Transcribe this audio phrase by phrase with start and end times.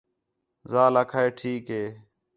[0.71, 1.83] ذال آکھا ٹھیک ہِے